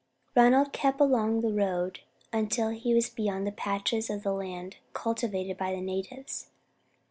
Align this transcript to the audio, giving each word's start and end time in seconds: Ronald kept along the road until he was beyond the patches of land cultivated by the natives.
Ronald 0.35 0.73
kept 0.73 0.99
along 0.99 1.41
the 1.41 1.53
road 1.53 1.99
until 2.33 2.69
he 2.69 2.95
was 2.95 3.07
beyond 3.07 3.45
the 3.45 3.51
patches 3.51 4.09
of 4.09 4.25
land 4.25 4.77
cultivated 4.95 5.59
by 5.59 5.75
the 5.75 5.79
natives. 5.81 6.47